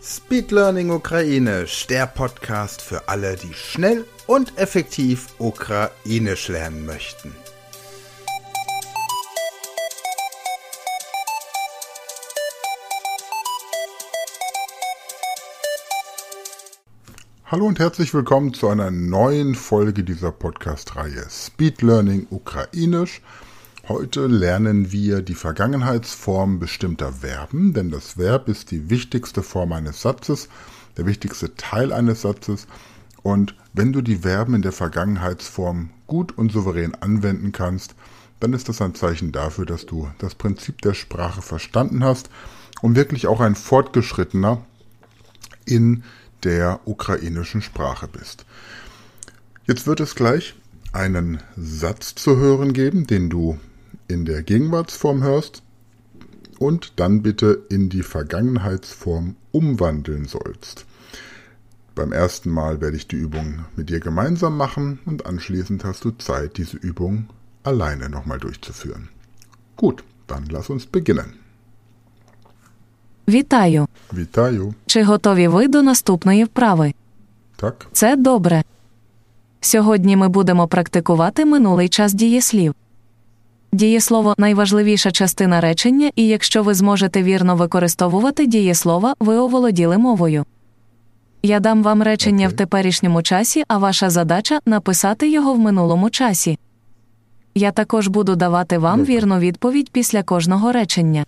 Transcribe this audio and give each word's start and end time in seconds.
Speed 0.00 0.52
Learning 0.52 0.90
Ukrainisch, 0.90 1.88
der 1.88 2.06
Podcast 2.06 2.80
für 2.80 3.08
alle, 3.08 3.34
die 3.34 3.52
schnell 3.52 4.04
und 4.28 4.56
effektiv 4.56 5.26
Ukrainisch 5.38 6.46
lernen 6.46 6.86
möchten. 6.86 7.34
Hallo 17.46 17.66
und 17.66 17.80
herzlich 17.80 18.14
willkommen 18.14 18.54
zu 18.54 18.68
einer 18.68 18.92
neuen 18.92 19.56
Folge 19.56 20.04
dieser 20.04 20.30
Podcast-Reihe 20.30 21.26
Speed 21.28 21.82
Learning 21.82 22.28
Ukrainisch. 22.30 23.20
Heute 23.88 24.26
lernen 24.26 24.92
wir 24.92 25.22
die 25.22 25.34
Vergangenheitsform 25.34 26.58
bestimmter 26.58 27.10
Verben, 27.10 27.72
denn 27.72 27.90
das 27.90 28.18
Verb 28.18 28.46
ist 28.48 28.70
die 28.70 28.90
wichtigste 28.90 29.42
Form 29.42 29.72
eines 29.72 30.02
Satzes, 30.02 30.50
der 30.98 31.06
wichtigste 31.06 31.54
Teil 31.56 31.94
eines 31.94 32.20
Satzes. 32.20 32.66
Und 33.22 33.54
wenn 33.72 33.94
du 33.94 34.02
die 34.02 34.16
Verben 34.16 34.52
in 34.52 34.60
der 34.60 34.72
Vergangenheitsform 34.72 35.88
gut 36.06 36.36
und 36.36 36.52
souverän 36.52 36.96
anwenden 36.96 37.50
kannst, 37.52 37.94
dann 38.40 38.52
ist 38.52 38.68
das 38.68 38.82
ein 38.82 38.94
Zeichen 38.94 39.32
dafür, 39.32 39.64
dass 39.64 39.86
du 39.86 40.10
das 40.18 40.34
Prinzip 40.34 40.82
der 40.82 40.92
Sprache 40.92 41.40
verstanden 41.40 42.04
hast 42.04 42.28
und 42.82 42.94
wirklich 42.94 43.26
auch 43.26 43.40
ein 43.40 43.54
Fortgeschrittener 43.54 44.66
in 45.64 46.04
der 46.44 46.80
ukrainischen 46.84 47.62
Sprache 47.62 48.06
bist. 48.06 48.44
Jetzt 49.66 49.86
wird 49.86 50.00
es 50.00 50.14
gleich 50.14 50.56
einen 50.92 51.42
Satz 51.56 52.14
zu 52.16 52.36
hören 52.36 52.74
geben, 52.74 53.06
den 53.06 53.30
du 53.30 53.58
in 54.07 54.25
der 54.25 54.43
Gegenwartsform 54.43 55.23
hörst 55.23 55.63
und 56.59 56.93
dann 56.99 57.21
bitte 57.21 57.63
in 57.69 57.89
die 57.89 58.03
Vergangenheitsform 58.03 59.35
umwandeln 59.51 60.25
sollst. 60.25 60.85
Beim 61.95 62.11
ersten 62.11 62.49
Mal 62.49 62.81
werde 62.81 62.97
ich 62.97 63.07
die 63.07 63.15
Übung 63.15 63.65
mit 63.75 63.89
dir 63.89 63.99
gemeinsam 63.99 64.57
machen 64.57 64.99
und 65.05 65.25
anschließend 65.25 65.83
hast 65.83 66.03
du 66.05 66.11
Zeit, 66.11 66.57
diese 66.57 66.77
Übung 66.77 67.27
alleine 67.63 68.09
nochmal 68.09 68.39
durchzuführen. 68.39 69.09
Gut, 69.77 70.03
dann 70.27 70.45
lass 70.45 70.69
uns 70.69 70.85
beginnen. 70.85 71.33
Вітаю! 73.29 73.87
Вітаю. 74.13 74.73
Чи 74.85 75.03
готові 75.03 75.47
ви 75.47 75.67
до 75.67 75.81
наступної 75.81 76.43
вправи? 76.43 76.93
Так, 77.55 77.87
Це 77.91 78.15
добре. 78.15 78.63
Сьогодні 79.61 80.15
ми 80.15 80.29
будемо 80.29 80.67
практикувати 80.67 81.45
минулий 81.45 81.89
час 81.89 82.13
дієслів. 82.13 82.75
Дієслово 83.72 84.34
найважливіша 84.38 85.10
частина 85.10 85.60
речення, 85.60 86.10
і 86.16 86.26
якщо 86.26 86.62
ви 86.62 86.74
зможете 86.74 87.22
вірно 87.22 87.56
використовувати 87.56 88.46
дієслова, 88.46 89.14
ви 89.20 89.36
оволоділи 89.36 89.98
мовою. 89.98 90.44
Я 91.42 91.60
дам 91.60 91.82
вам 91.82 92.02
речення 92.02 92.46
Окей. 92.46 92.54
в 92.54 92.58
теперішньому 92.58 93.22
часі, 93.22 93.64
а 93.68 93.78
ваша 93.78 94.10
задача 94.10 94.60
написати 94.66 95.30
його 95.30 95.54
в 95.54 95.58
минулому 95.58 96.10
часі. 96.10 96.58
Я 97.54 97.72
також 97.72 98.08
буду 98.08 98.36
давати 98.36 98.78
вам 98.78 98.98
Добре. 98.98 99.14
вірну 99.14 99.38
відповідь 99.38 99.90
після 99.90 100.22
кожного 100.22 100.72
речення. 100.72 101.24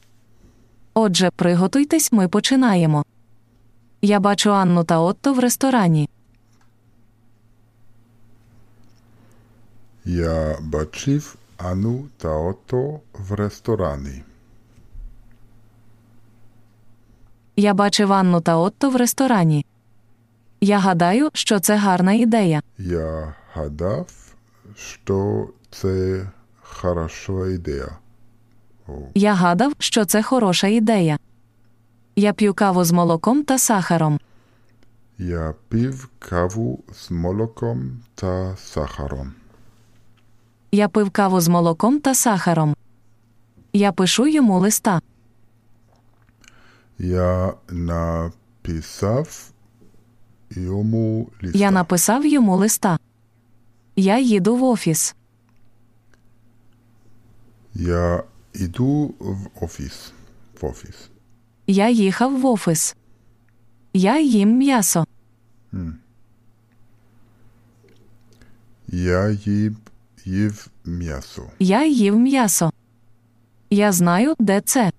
Отже, 0.95 1.31
приготуйтесь, 1.37 2.13
ми 2.13 2.29
починаємо. 2.29 3.05
Я 4.03 4.21
бачу 4.21 4.53
Анну 4.53 4.85
та 4.85 4.99
Отто 4.99 5.33
в 5.33 5.39
ресторані. 5.39 6.09
я 10.05 10.57
бачив 10.61 11.37
Ану 11.65 12.09
та 12.17 12.29
Ото 12.37 13.01
в 13.13 13.33
ресторані. 13.35 14.23
Я 17.57 17.75
бачив 17.75 18.13
Анну 18.13 18.41
та 18.41 18.57
Отто 18.57 18.91
в 18.91 18.97
ресторані. 18.97 19.67
Я 20.61 20.79
гадаю, 20.79 21.31
що 21.33 21.61
це 21.61 21.77
гарна 21.77 22.13
ідея. 22.13 22.63
Я 22.79 23.35
гадав, 23.55 24.07
що 24.77 25.49
це 25.71 26.27
хороша 26.63 27.47
ідея. 27.47 27.99
О, 28.89 28.93
Я 29.15 29.35
гадав, 29.35 29.73
що 29.79 30.05
це 30.05 30.23
хороша 30.23 30.67
ідея. 30.67 31.19
Я 32.17 32.33
п'ю 32.33 32.55
каву 32.55 32.85
з 32.85 32.93
молоком 32.93 33.45
та 33.45 33.59
сахаром. 33.59 34.21
Я 35.19 35.55
пив 35.69 36.09
каву 36.19 36.85
з 36.93 37.11
молоком 37.11 38.01
та 38.15 38.57
сахаром. 38.57 39.33
Я 40.73 40.89
пив 40.89 41.11
каву 41.11 41.41
з 41.41 41.49
молоком 41.49 42.01
та 42.01 42.15
сахаром. 42.15 42.77
Я 43.73 43.93
пишу 43.93 44.27
йому 44.27 44.59
листа. 44.59 45.01
Я 46.99 47.55
написав 47.69 49.53
йому 50.51 51.31
листа. 51.43 51.59
Я 51.59 51.71
написав 51.71 52.27
йому 52.27 52.57
листа. 52.57 52.99
Я 53.97 54.19
їду 54.19 54.57
в 54.57 54.63
офіс. 54.65 55.15
Я 57.75 58.25
іду 58.53 59.15
в 59.19 59.65
офіс. 59.65 60.13
В 60.61 60.67
офіс. 60.67 61.11
Я 61.67 61.89
їхав 61.91 62.41
в 62.41 62.47
офіс. 62.47 62.97
Я 63.93 64.21
їм 64.21 64.57
м'ясо. 64.57 65.07
Я 68.89 69.31
їб, 69.31 69.77
їв 70.25 70.67
м'ясо. 70.85 71.43
Я 71.59 71.87
їв 71.87 72.19
м'ясо. 72.19 72.73
Я 73.71 73.93
знаю, 73.93 74.35
де 74.39 74.61
це. 74.61 74.93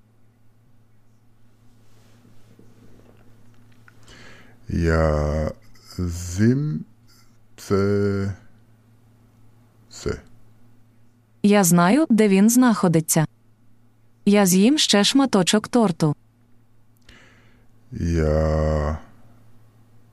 Я 4.69 5.51
зим 5.97 6.85
це 7.57 8.33
це. 9.89 10.21
Я 11.43 11.63
знаю, 11.63 12.05
де 12.09 12.27
він 12.27 12.49
знаходиться. 12.49 13.25
Я 14.25 14.45
з'їм 14.45 14.77
ще 14.77 15.03
шматочок 15.03 15.67
торту. 15.67 16.15
Я 17.91 18.97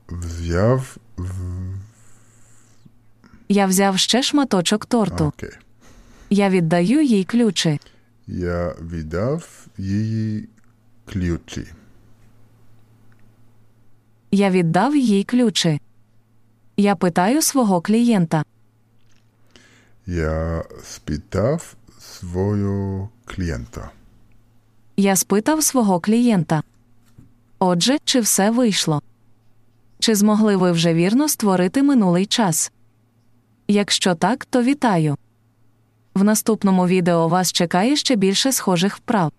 взяв 0.08 0.96
в... 1.16 1.32
Я 3.48 3.66
взяв 3.66 3.98
ще 3.98 4.22
шматочок 4.22 4.86
торту. 4.86 5.25
Окей. 5.25 5.50
Я 6.31 6.50
віддаю 6.50 7.03
їй 7.03 7.25
ключі. 7.25 7.81
Я 8.26 8.75
віддав 8.82 9.66
її 9.78 10.48
ключі. 11.04 11.66
Я 14.31 14.50
віддав 14.50 14.97
їй 14.97 15.25
ключі. 15.25 15.81
Я 16.76 16.97
питаю 16.97 17.42
свого 17.42 17.81
клієнта. 17.81 18.44
Я 20.06 20.64
спитав 20.84 21.76
свого 22.00 23.08
клієнта. 23.25 23.91
Я 24.97 25.16
спитав 25.16 25.62
свого 25.64 26.00
клієнта. 26.00 26.62
Отже, 27.58 27.98
чи 28.04 28.20
все 28.20 28.50
вийшло? 28.50 29.03
Чи 29.98 30.14
змогли 30.14 30.56
ви 30.56 30.72
вже 30.72 30.94
вірно 30.94 31.28
створити 31.28 31.82
минулий 31.82 32.26
час? 32.26 32.72
Якщо 33.68 34.14
так, 34.14 34.44
то 34.44 34.62
вітаю. 34.62 35.16
В 36.14 36.24
наступному 36.24 36.86
відео 36.86 37.28
вас 37.28 37.52
чекає 37.52 37.96
ще 37.96 38.16
більше 38.16 38.52
схожих 38.52 38.96
вправ. 38.96 39.32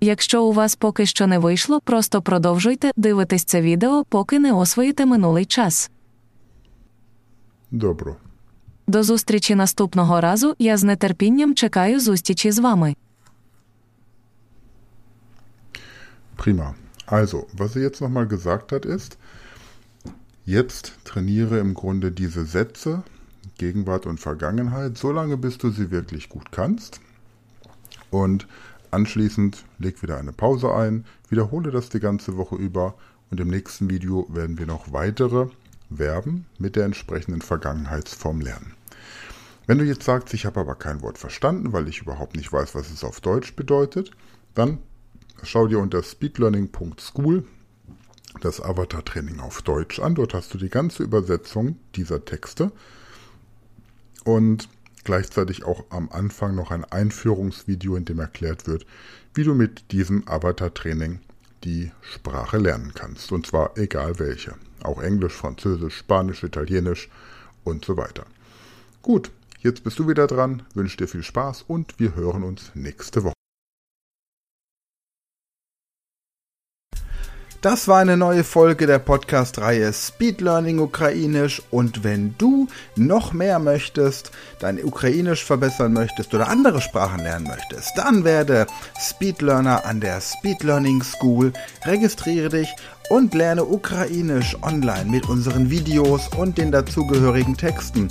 Якщо 0.00 0.44
у 0.44 0.52
вас 0.52 0.76
поки 0.76 1.06
що 1.06 1.26
не 1.26 1.38
вийшло, 1.38 1.80
просто 1.80 2.22
продовжуйте 2.22 2.90
дивитись 2.96 3.44
це 3.44 3.60
відео, 3.60 4.04
поки 4.08 4.38
не 4.38 4.52
освоїте 4.52 5.06
минулий 5.06 5.44
час. 5.44 5.90
Добро. 7.70 8.16
До 8.86 9.02
зустрічі 9.02 9.54
наступного 9.54 10.20
разу. 10.20 10.54
Я 10.58 10.76
з 10.76 10.96
нетерпінням 10.96 11.54
чекаю 11.54 12.00
зустрічі 12.00 12.50
з 12.50 12.58
вами. 12.58 12.96
Prima. 16.36 16.74
Also, 17.06 17.44
was 17.58 17.72
sie 17.74 17.82
jetzt 17.88 18.00
nochmal 18.00 18.26
gesagt 18.26 18.72
hat, 18.72 18.84
ist, 18.96 19.18
jetzt 20.46 20.84
trainiere 21.04 21.58
im 21.58 21.74
Grunde 21.74 22.08
diese 22.12 22.42
Sätze, 22.46 23.02
Gegenwart 23.60 24.06
und 24.06 24.18
Vergangenheit, 24.18 24.96
solange 24.96 25.36
bis 25.36 25.58
du 25.58 25.68
sie 25.68 25.90
wirklich 25.90 26.30
gut 26.30 26.50
kannst. 26.50 27.02
Und 28.10 28.48
anschließend 28.90 29.66
leg 29.78 30.02
wieder 30.02 30.16
eine 30.16 30.32
Pause 30.32 30.74
ein, 30.74 31.04
wiederhole 31.28 31.70
das 31.70 31.90
die 31.90 32.00
ganze 32.00 32.38
Woche 32.38 32.56
über 32.56 32.94
und 33.30 33.38
im 33.38 33.48
nächsten 33.48 33.90
Video 33.90 34.26
werden 34.30 34.58
wir 34.58 34.64
noch 34.64 34.94
weitere 34.94 35.48
Verben 35.94 36.46
mit 36.58 36.74
der 36.74 36.86
entsprechenden 36.86 37.42
Vergangenheitsform 37.42 38.40
lernen. 38.40 38.72
Wenn 39.66 39.76
du 39.76 39.84
jetzt 39.84 40.04
sagst, 40.04 40.32
ich 40.32 40.46
habe 40.46 40.60
aber 40.60 40.74
kein 40.74 41.02
Wort 41.02 41.18
verstanden, 41.18 41.74
weil 41.74 41.86
ich 41.86 42.00
überhaupt 42.00 42.36
nicht 42.36 42.50
weiß, 42.50 42.74
was 42.74 42.90
es 42.90 43.04
auf 43.04 43.20
Deutsch 43.20 43.54
bedeutet, 43.56 44.10
dann 44.54 44.78
schau 45.42 45.66
dir 45.66 45.80
unter 45.80 46.02
speedlearning.school 46.02 47.44
das 48.40 48.62
Avatar-Training 48.62 49.38
auf 49.38 49.60
Deutsch 49.60 50.00
an. 50.00 50.14
Dort 50.14 50.32
hast 50.32 50.54
du 50.54 50.58
die 50.58 50.70
ganze 50.70 51.02
Übersetzung 51.02 51.76
dieser 51.94 52.24
Texte 52.24 52.72
und 54.24 54.68
gleichzeitig 55.04 55.64
auch 55.64 55.84
am 55.90 56.10
Anfang 56.10 56.54
noch 56.54 56.70
ein 56.70 56.84
Einführungsvideo, 56.84 57.96
in 57.96 58.04
dem 58.04 58.18
erklärt 58.18 58.66
wird, 58.66 58.86
wie 59.34 59.44
du 59.44 59.54
mit 59.54 59.92
diesem 59.92 60.26
Avatar-Training 60.28 61.20
die 61.64 61.90
Sprache 62.00 62.58
lernen 62.58 62.92
kannst. 62.94 63.32
Und 63.32 63.46
zwar 63.46 63.76
egal 63.76 64.18
welche. 64.18 64.54
Auch 64.82 65.02
Englisch, 65.02 65.34
Französisch, 65.34 65.96
Spanisch, 65.96 66.42
Italienisch 66.42 67.08
und 67.64 67.84
so 67.84 67.96
weiter. 67.96 68.24
Gut, 69.02 69.30
jetzt 69.60 69.84
bist 69.84 69.98
du 69.98 70.08
wieder 70.08 70.26
dran, 70.26 70.62
wünsche 70.74 70.96
dir 70.96 71.08
viel 71.08 71.22
Spaß 71.22 71.64
und 71.68 71.98
wir 71.98 72.14
hören 72.14 72.42
uns 72.42 72.72
nächste 72.74 73.24
Woche. 73.24 73.39
Das 77.62 77.88
war 77.88 77.98
eine 77.98 78.16
neue 78.16 78.42
Folge 78.42 78.86
der 78.86 78.98
Podcast-Reihe 78.98 79.92
Speed 79.92 80.40
Learning 80.40 80.78
Ukrainisch. 80.78 81.60
Und 81.70 82.02
wenn 82.02 82.34
du 82.38 82.68
noch 82.96 83.34
mehr 83.34 83.58
möchtest, 83.58 84.30
dein 84.60 84.82
Ukrainisch 84.82 85.44
verbessern 85.44 85.92
möchtest 85.92 86.32
oder 86.32 86.48
andere 86.48 86.80
Sprachen 86.80 87.20
lernen 87.20 87.46
möchtest, 87.46 87.90
dann 87.98 88.24
werde 88.24 88.66
Speed 88.98 89.42
Learner 89.42 89.84
an 89.84 90.00
der 90.00 90.22
Speed 90.22 90.62
Learning 90.62 91.02
School, 91.02 91.52
registriere 91.84 92.48
dich 92.48 92.74
und 93.10 93.34
lerne 93.34 93.64
Ukrainisch 93.64 94.56
online 94.62 95.10
mit 95.10 95.28
unseren 95.28 95.68
Videos 95.68 96.28
und 96.38 96.56
den 96.56 96.70
dazugehörigen 96.70 97.56
Texten 97.56 98.08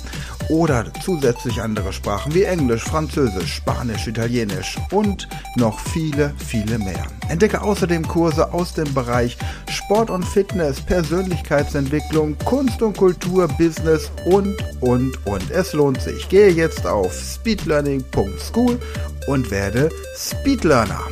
oder 0.48 0.84
zusätzlich 1.02 1.60
andere 1.60 1.92
Sprachen 1.92 2.34
wie 2.34 2.42
Englisch, 2.42 2.84
Französisch, 2.84 3.54
Spanisch, 3.54 4.06
Italienisch 4.06 4.78
und 4.92 5.26
noch 5.56 5.80
viele, 5.80 6.34
viele 6.36 6.78
mehr. 6.78 7.06
Entdecke 7.28 7.62
außerdem 7.62 8.06
Kurse 8.06 8.52
aus 8.52 8.74
dem 8.74 8.92
Bereich 8.92 9.38
Sport 9.70 10.10
und 10.10 10.24
Fitness, 10.24 10.80
Persönlichkeitsentwicklung, 10.80 12.36
Kunst 12.44 12.82
und 12.82 12.96
Kultur, 12.96 13.48
Business 13.48 14.10
und, 14.26 14.54
und, 14.80 15.26
und. 15.26 15.50
Es 15.50 15.72
lohnt 15.72 16.02
sich. 16.02 16.28
Gehe 16.28 16.50
jetzt 16.50 16.86
auf 16.86 17.12
speedlearning.school 17.12 18.78
und 19.28 19.50
werde 19.50 19.88
Speedlearner. 20.16 21.06